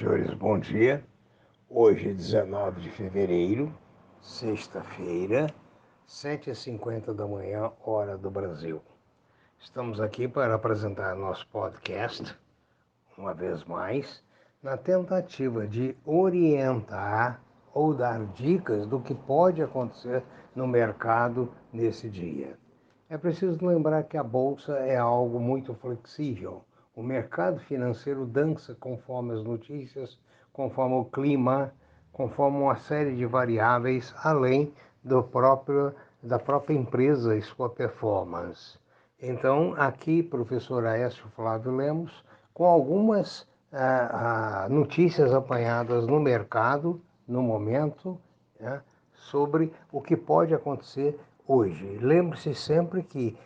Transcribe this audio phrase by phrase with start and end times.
[0.00, 1.04] senhores, bom dia.
[1.68, 3.70] Hoje, 19 de fevereiro,
[4.22, 5.46] sexta-feira,
[6.08, 8.80] 7h50 da manhã, hora do Brasil.
[9.58, 12.34] Estamos aqui para apresentar nosso podcast,
[13.18, 14.24] uma vez mais,
[14.62, 17.42] na tentativa de orientar
[17.74, 20.22] ou dar dicas do que pode acontecer
[20.56, 22.58] no mercado nesse dia.
[23.06, 29.34] É preciso lembrar que a bolsa é algo muito flexível o mercado financeiro dança conforme
[29.34, 30.18] as notícias,
[30.52, 31.72] conforme o clima,
[32.12, 38.78] conforme uma série de variáveis, além do próprio, da própria empresa e sua performance.
[39.22, 47.42] Então, aqui, professor Aécio Flávio Lemos, com algumas ah, ah, notícias apanhadas no mercado, no
[47.42, 48.18] momento,
[48.58, 48.82] né,
[49.12, 51.98] sobre o que pode acontecer hoje.
[51.98, 53.36] Lembre-se sempre que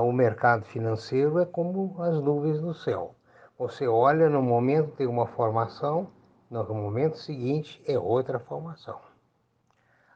[0.00, 3.14] o mercado financeiro é como as nuvens no céu.
[3.58, 6.08] Você olha no momento tem uma formação,
[6.50, 8.98] no momento seguinte é outra formação.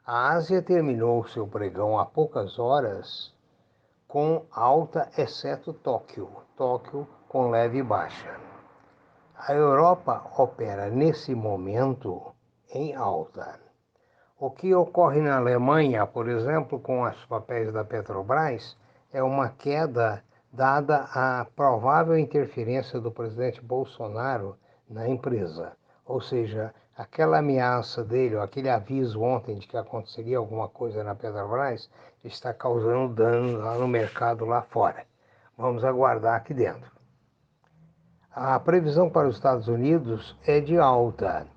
[0.05, 3.33] A Ásia terminou seu pregão há poucas horas
[4.07, 8.39] com alta, exceto Tóquio, Tóquio com leve baixa.
[9.37, 12.33] A Europa opera nesse momento
[12.73, 13.59] em alta.
[14.39, 18.77] O que ocorre na Alemanha, por exemplo, com os papéis da Petrobras,
[19.17, 20.23] é uma queda
[20.53, 24.55] dada a provável interferência do presidente Bolsonaro
[24.87, 25.71] na empresa.
[26.05, 31.15] Ou seja, aquela ameaça dele, ou aquele aviso ontem de que aconteceria alguma coisa na
[31.15, 31.89] Petrobras,
[32.23, 35.03] está causando dano lá no mercado lá fora.
[35.57, 36.91] Vamos aguardar aqui dentro.
[38.31, 41.47] A previsão para os Estados Unidos é de alta.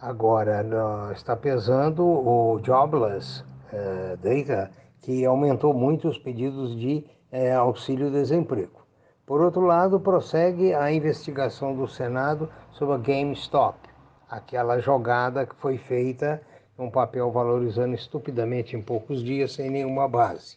[0.00, 0.64] Agora,
[1.12, 4.70] está pesando o jobless uh, data
[5.02, 8.86] que aumentou muito os pedidos de é, auxílio-desemprego.
[9.26, 13.76] Por outro lado, prossegue a investigação do Senado sobre a GameStop,
[14.30, 16.40] aquela jogada que foi feita
[16.78, 20.56] um papel valorizando estupidamente em poucos dias sem nenhuma base.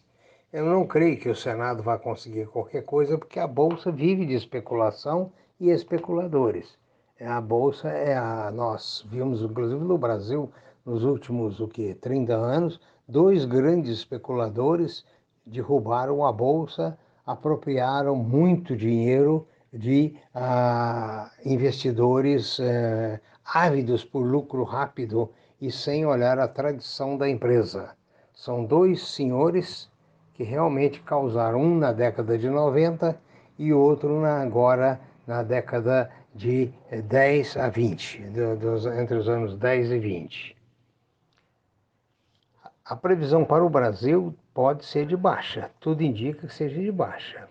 [0.52, 4.34] Eu não creio que o Senado vá conseguir qualquer coisa porque a bolsa vive de
[4.34, 6.78] especulação e especuladores.
[7.20, 10.50] A bolsa é a nós vimos inclusive no Brasil
[10.86, 15.04] nos últimos o que 30 anos dois grandes especuladores
[15.44, 25.30] derrubaram a bolsa, apropriaram muito dinheiro de ah, investidores eh, ávidos por lucro rápido
[25.60, 27.90] e sem olhar a tradição da empresa.
[28.32, 29.90] São dois senhores
[30.34, 33.18] que realmente causaram um na década de 90
[33.58, 36.70] e outro na, agora na década de
[37.08, 38.22] 10 a 20,
[39.00, 40.55] entre os anos 10 e 20.
[42.88, 47.48] A previsão para o Brasil pode ser de baixa, tudo indica que seja de baixa.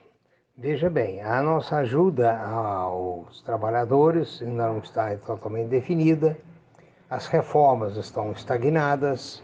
[0.57, 6.37] Veja bem, a nossa ajuda aos trabalhadores ainda não está totalmente definida,
[7.09, 9.43] as reformas estão estagnadas,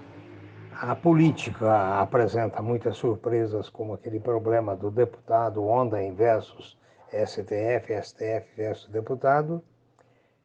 [0.72, 6.78] a política apresenta muitas surpresas, como aquele problema do deputado Onden versus
[7.12, 9.62] STF, STF versus deputado,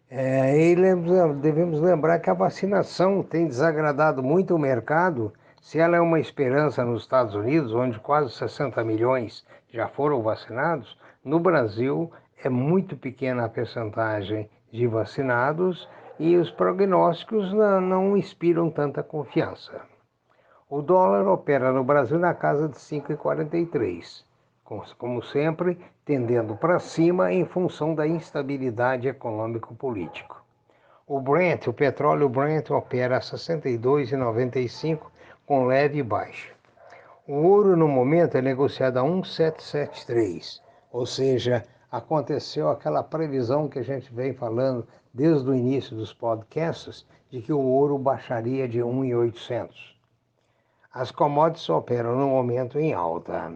[0.08, 0.76] é, e
[1.40, 5.32] devemos lembrar que a vacinação tem desagradado muito o mercado.
[5.60, 10.96] Se ela é uma esperança nos Estados Unidos, onde quase 60 milhões já foram vacinados,
[11.24, 12.12] no Brasil
[12.44, 15.88] é muito pequena a percentagem de vacinados
[16.20, 19.80] e os prognósticos não inspiram tanta confiança.
[20.70, 24.25] O dólar opera no Brasil na casa de 5,43
[24.98, 30.36] como sempre, tendendo para cima em função da instabilidade econômico-política.
[31.06, 35.02] O Brent, o petróleo Brent, opera a 62,95
[35.46, 36.52] com leve baixa.
[37.28, 40.60] O ouro no momento é negociado a 1,773,
[40.92, 47.06] ou seja, aconteceu aquela previsão que a gente vem falando desde o início dos podcasts
[47.30, 49.96] de que o ouro baixaria de 1,800.
[50.92, 53.52] As commodities operam no momento em alta.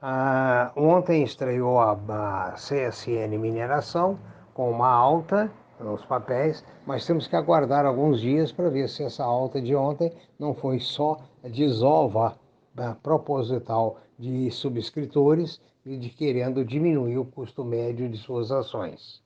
[0.00, 4.18] Ah, ontem estreou a, a CSN Mineração
[4.52, 5.50] com uma alta
[5.80, 10.12] nos papéis, mas temos que aguardar alguns dias para ver se essa alta de ontem
[10.38, 12.36] não foi só desova
[12.74, 19.22] né, proposital de subscritores e de querendo diminuir o custo médio de suas ações.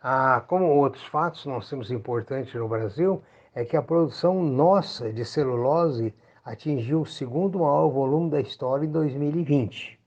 [0.00, 3.22] Ah, como outros fatos nós temos importantes no Brasil,
[3.54, 6.14] é que a produção nossa de celulose
[6.44, 9.98] atingiu o segundo maior volume da história em 2020.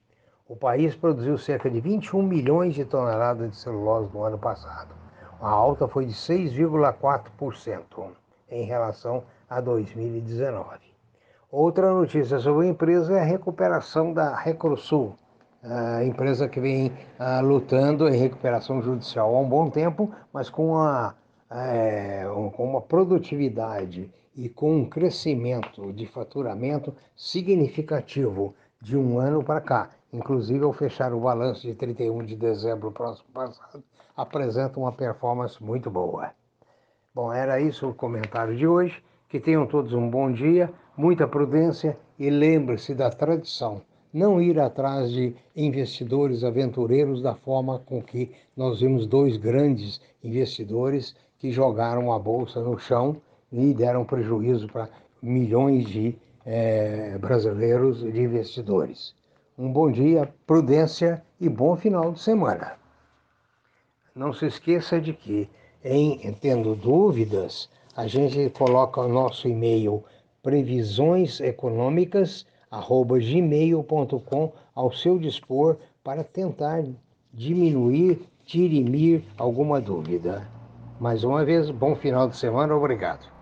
[0.47, 4.93] O país produziu cerca de 21 milhões de toneladas de celulose no ano passado.
[5.41, 8.09] A alta foi de 6,4%
[8.49, 10.79] em relação a 2019.
[11.51, 15.15] Outra notícia sobre a empresa é a recuperação da Recrosul,
[15.63, 20.73] a empresa que vem uh, lutando em recuperação judicial há um bom tempo, mas com
[20.73, 21.15] uma,
[21.49, 22.23] é,
[22.55, 29.89] com uma produtividade e com um crescimento de faturamento significativo de um ano para cá.
[30.11, 33.83] Inclusive, ao fechar o balanço de 31 de dezembro próximo passado,
[34.15, 36.31] apresenta uma performance muito boa.
[37.13, 39.03] Bom, era isso o comentário de hoje.
[39.27, 43.81] Que tenham todos um bom dia, muita prudência e lembre-se da tradição
[44.15, 51.13] não ir atrás de investidores aventureiros da forma com que nós vimos dois grandes investidores
[51.37, 53.17] que jogaram a bolsa no chão
[53.51, 54.89] e deram prejuízo para
[55.21, 56.15] milhões de
[56.45, 59.13] é, brasileiros de investidores.
[59.57, 62.73] Um bom dia, prudência e bom final de semana.
[64.13, 65.49] Não se esqueça de que,
[65.83, 70.03] em tendo dúvidas, a gente coloca o nosso e-mail
[70.43, 76.83] previsões econômicas gmail.com ao seu dispor para tentar
[77.33, 80.47] diminuir, dirimir alguma dúvida.
[80.99, 83.34] Mais uma vez, bom final de semana, obrigado.